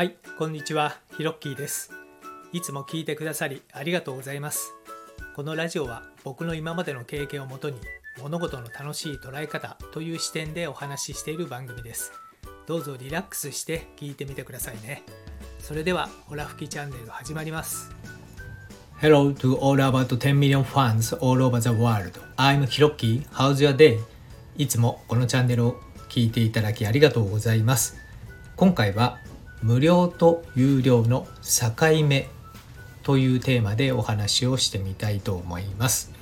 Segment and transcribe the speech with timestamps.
[0.00, 1.92] はい、こんにちは、ヒロッキーです。
[2.54, 4.72] いつも聞いてくださりありがとうございます。
[5.36, 7.76] このラジオは僕の今までの経験をもとに
[8.18, 12.12] 物事の楽しい捉え方という視点でお話ししている番組です。
[12.66, 15.02] どうぞリラックスして聞いてみてくださいね。
[15.58, 17.90] それでは、ホラ吹きチャンネル始まります。
[19.02, 22.18] Hello to all about 10 million fans all over the world.
[22.38, 23.26] I'm Hiroki.
[23.32, 23.98] How's your day?
[24.56, 25.76] いつもこのチャンネルを
[26.08, 27.98] 聞いていただきありがとうございます。
[28.56, 29.18] 今回は
[29.62, 32.28] 無料と有料の境目
[33.02, 36.12] というテーマでお話をしてみたいと思います。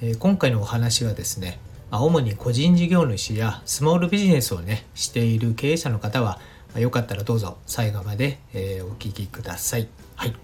[0.00, 1.58] え今回のお話はですね、
[1.90, 6.38] ま主に個人事業主やスモールビジネスをねしている経営者の方は、
[6.74, 9.88] まよかったらどうぞ最後まで、えお聞きください。
[10.14, 10.34] はい。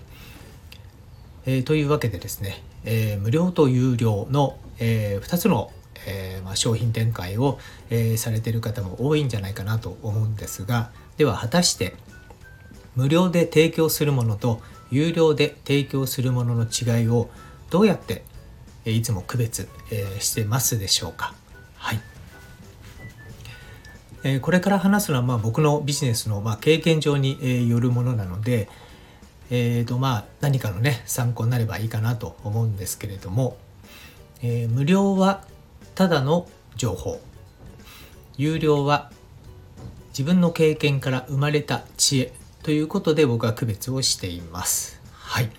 [1.47, 5.71] えーというわけでですね、えー無料と有料の、え2つの、
[6.07, 7.59] えーまあ、商品展開を、
[7.91, 11.95] えーされている方も多いんじゃないかなと思うんですがでは果たして
[12.97, 14.61] 無料で提供するものと
[14.91, 17.31] 有料で提供するものの違いを
[17.71, 18.23] どうやって
[18.85, 21.35] えーいつも区別、えーしてますでしょうか。
[21.77, 22.01] はい、
[24.25, 28.69] えーこれから話すのは、まあ、僕のビジネスの、まあ、経験上に、えーよるものなので、
[29.51, 33.57] えーとまあ、何かのね参考になればいいかなと思うんですけれども、
[34.43, 35.45] えー無料は
[35.95, 37.21] ただの情報
[38.37, 39.13] 有料は
[40.09, 45.01] 自分の経験から生まれた知恵ということで僕は区別をしています。
[45.13, 45.51] はい、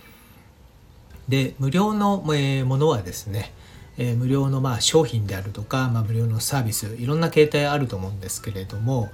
[1.28, 3.54] で無料の、えーものはですね、
[3.98, 9.12] えー無料のまあ商品であるとか、まあ、無料のサービスいろんな形態あると思うんですけれども、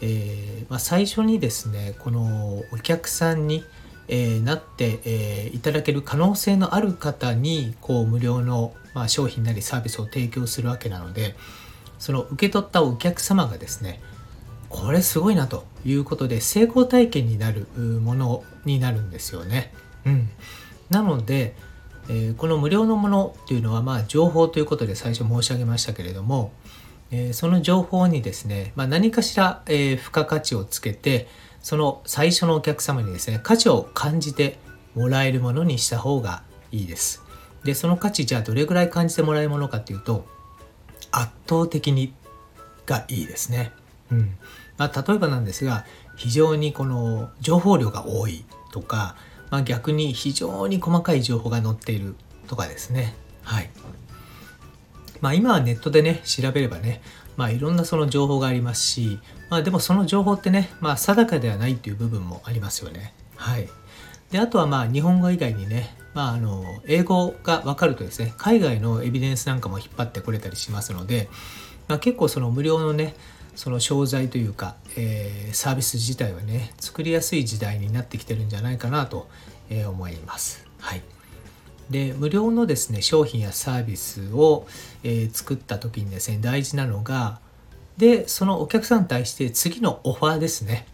[0.00, 3.64] えーまあ、最初にですねこのお客さんに、
[4.08, 11.34] えーなって、えーいただける可能性のある方にこう無料の、まあ、商品なりサービスを提供するわけなので
[11.98, 14.00] その受け取ったお客様がですね
[14.68, 19.72] これすごいなということで成功体験になるものになるんですよね。
[20.06, 20.30] うん、
[20.88, 21.54] なので、
[22.08, 26.52] えーこの無料のものっていうのはまあ情報ということで最初申し上げましたけれども、
[27.10, 31.28] えーその情報にですね、まあ、何かしら、えー付加価値をつけて
[31.60, 34.58] その最初のお客様にですね価値を感じて
[34.94, 36.42] もらえるものにした方が
[36.72, 37.21] いいです。
[37.64, 40.26] でその価値じゃあどれぐらい感じてもらえるものかっていうと
[41.10, 42.12] 圧倒的に
[42.86, 43.72] がいいですね。
[44.10, 44.36] うん
[44.78, 45.84] まあ、例えばなんですが
[46.16, 49.16] 非常にこの情報量が多いとか、
[49.50, 52.16] まあ、逆に非常に細かい情報が載っている
[52.48, 53.14] とかですね。
[53.42, 53.70] はい
[55.20, 57.00] まあ、今はネットでね調べればね、
[57.36, 59.20] まあ、いろんなその情報がありますし、
[59.50, 63.14] まあ、でもその情報ってね、まあ、定かではないっていう部分もありますよね。
[63.36, 63.68] はい、
[64.32, 71.28] であとはまあ日本語以外にね、まあ、あの英語が分かるとですね海外のエビデンスなんかも引っ張ってこれたりしますので、
[71.86, 73.14] まあ、結構その無料のね
[73.54, 79.28] その商材というか、えーサービス自体はね作りやすい時代になってきてるんじゃないかなと、
[79.68, 80.66] え思います。
[80.78, 81.02] はい、
[81.90, 84.66] で無料のですね商品やサービスを、
[85.04, 87.40] えー作った時にですね大事なのが
[87.98, 90.86] でそのお客さんに対して次のオファーですね。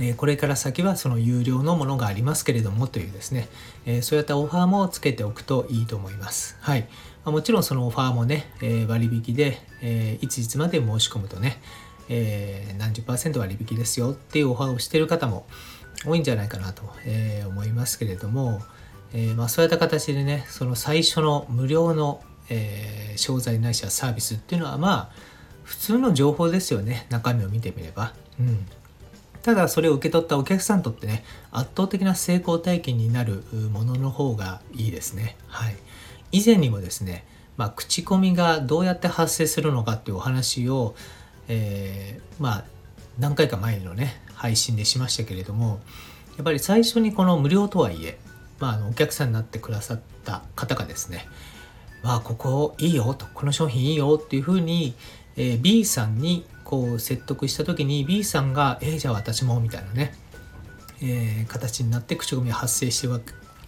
[0.00, 3.48] えこれから先はその有料のものがありますけれどもというですね、
[3.86, 6.56] えそういったオファーもつけておくといいと思います。
[6.60, 6.88] はい。
[7.24, 11.60] まもちろんそのオファーもね、え割引で、えいついつまで申し込むとね、
[12.08, 15.46] え何十パーセント割引ですよっていうオファーをしてる方も
[16.04, 18.62] 多いんじゃないかなと、え思いますけれども、
[19.12, 25.10] えま、そういった形でねその最初の無料の、え商材ないしはサービスっていうのはまあ
[25.62, 28.12] 普通の情報ですよね中身を見てみれば。
[28.40, 28.66] うん
[29.44, 35.36] ただそれを受け取ったお客さんにとってね圧倒的な成功体験になるものの方がいいですね。
[35.46, 35.76] はい、
[36.32, 40.96] 以前にもですね、まあ、口コミがどうやって発生するのかっていうお話を、
[41.48, 42.64] えーまあ
[43.18, 45.80] 何回か前のね配信でしましたけれども
[46.36, 48.18] やっぱり最初にこの無料とはいえ、
[48.58, 51.26] まあ、あのお客さんになってくださった方がですね
[52.04, 54.94] わあここいいよとこの商品いいよっていうふうに、
[55.36, 60.14] えー B さんにこう説得した時に B さんが「えーじゃあ私も」みたいなね、
[61.00, 63.08] えー形になって口コミが発生して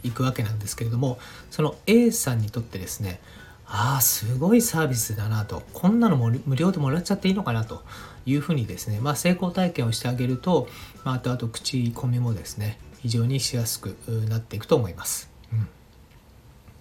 [0.02, 1.18] いくわけなんですけれども
[1.50, 3.20] その A さんにとってですね
[3.66, 7.82] ああすごいサービスだなとこんなのも無料でもらっちゃっていいのかなと
[8.26, 10.68] いうふうにですね、まあ、成功体験をしてあげると、
[11.04, 13.96] まあ、あとあと口コミもですね非常にしやすく
[14.28, 15.30] なっていくと思います。
[15.52, 15.68] うん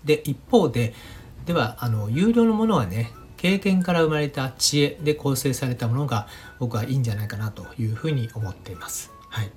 [0.05, 0.93] で一方で
[1.45, 6.27] ではあの有料のものはね経験から生まれた知恵で構成されたものが
[6.59, 9.11] 僕はいいんじゃないかなというふうに思っています。
[9.29, 9.51] はい、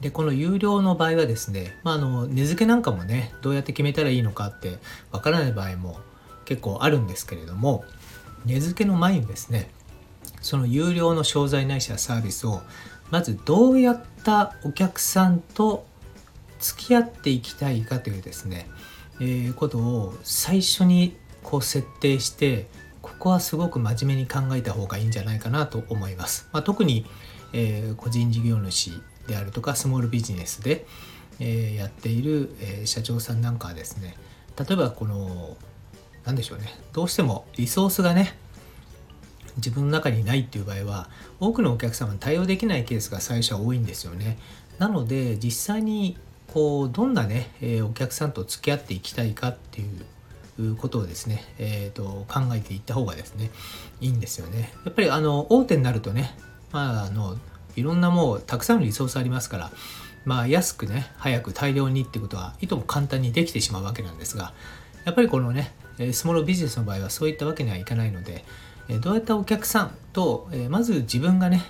[0.00, 4.78] でこの有料の場合はですね、まあ、あの値付けなんかもねどうやって決めたらいいのかって
[5.10, 6.00] わからない場合も
[6.44, 7.84] 結構あるんですけれども
[8.44, 9.70] 値付けの前にですね
[10.40, 12.62] その有料の商材ないしはサービスを
[13.10, 15.86] まずどうやったお客さんと
[16.58, 18.68] 付き合っていきたいかというですね、
[19.20, 22.66] え、ことを最初にこう設定して
[23.02, 26.48] ここはすごく真面目に考えた方がいいんじゃないかなと思います。
[26.52, 27.06] まあ、特に、
[27.52, 28.92] えー、個人事業主
[29.26, 30.86] であるとかスモールビジネスで、
[31.40, 34.14] えー、やっている、えー、社長さんなんかはですね
[34.58, 35.56] 例えばこの
[36.24, 38.36] 何でしょうねどうしてもリソースがね
[39.56, 41.08] 自分の中にないっていう場合は
[41.40, 44.38] 多くのお客様に対応できないケースが最初は多いんですよね。
[44.78, 46.16] なので実際に
[46.52, 49.84] こうどんなね、え、お客さんと付き合っていきたいかってい
[50.58, 53.50] うことをですね、えーと、考えていった方がですね
[54.00, 54.72] いいんですよね。
[54.84, 56.34] やっぱりあの大手になるとね、
[56.72, 57.36] まあ、あの
[57.76, 59.70] いろんなもうたくさんのリソースありますから
[60.24, 64.52] まあ安くね早く大量にってことはいとも簡単にできてしまうわけなんですが
[65.04, 65.72] やっぱりこのね
[66.12, 68.44] スモールビジネスの場合はそういったわけにはいかないので
[69.00, 71.62] どうやったお客さんとまず自分がね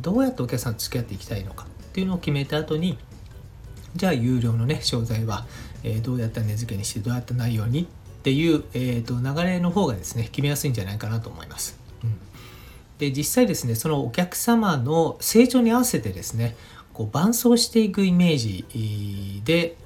[0.00, 2.98] どうやってお客さんと付き合っていきたいのかっていうのを決めた後に
[3.96, 5.46] じゃあ有料のね商材は
[5.84, 7.86] えどうやった値付けにしてどうやった内容にっ
[8.22, 11.78] ていう、えー、と流れの方がですね決めやすいんじゃないかなと思います。
[12.02, 12.18] うん、
[12.98, 16.56] で実際ですねそのお客様の成長に合わせてですね
[16.94, 19.76] こう伴走していくイメージで、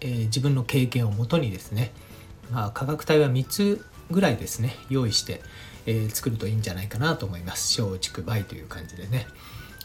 [0.00, 1.92] えー、自分の経験をもとにですね、
[2.50, 5.42] まあ、価格帯は3つぐらいですね用意して、
[5.86, 7.80] えー、作るといいんじゃないかなと思います。
[7.80, 9.26] 松竹梅という感じでね。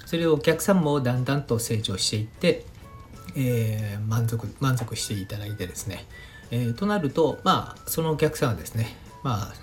[0.06, 2.66] それをお客さんもだんだんと成長していって、
[3.36, 6.06] えー、満足満足していただいてですね、
[6.52, 9.54] えー、となるとまあそのお客さんはですねまあ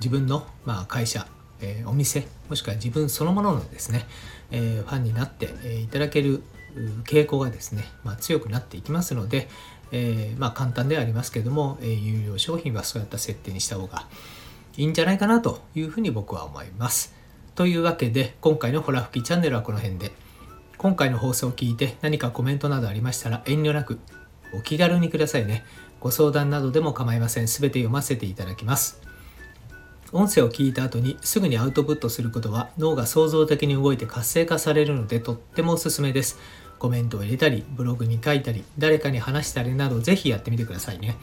[0.00, 1.26] 自分の、まあ、会社、
[1.60, 4.04] えー、お店もしくは自分そのもののですね、
[4.50, 5.48] え、ファンになって、
[5.80, 6.42] いただける
[7.04, 9.48] 傾向がですね、まあ、強くなっていきますので、
[9.92, 14.08] え、まあ簡単ではありますけども、え、有料商品はそうやった設定にした方が
[14.76, 17.14] いいんじゃないかなというふうに僕は思います。
[17.54, 20.10] というわけで今回のホラ吹きチャンネルはこの辺で
[20.82, 24.00] 今回の放送を聞いて何かコメントなどありましたら遠慮なく
[24.52, 25.64] お気軽にくださいね。
[26.00, 27.46] ご相談などでも構いません。
[27.46, 29.00] すべて読ませていただきます。
[30.10, 36.40] 音声を聞いた後にすぐにアウトプットすることは脳が創造的に動いて活性化されるのでとってもおすすめです。
[36.80, 41.16] コメントを入れたり、ブログに書いたり、誰かに話したりなどぜひやってみてくださいね。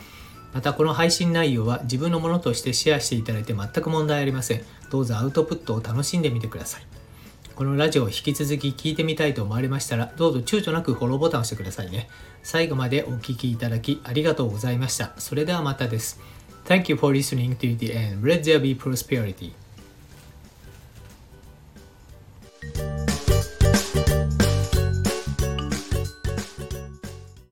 [0.53, 4.63] またこの配信内容は自分のものとしてシェアしていただいて全く問題ありません。
[4.89, 6.98] どうぞアウトプットを楽しんでみてください。
[7.59, 12.07] このラジオを引き続き聞いてみたいと思われましたら、どうぞ躊躇なくフォローボタンを押してくださいね。
[12.41, 15.11] 最後までお聴きいただきありがとうございました。
[15.17, 16.21] それではまたです。
[16.63, 18.21] Thank you for listening to the end.
[18.21, 19.51] Let there be prosperity.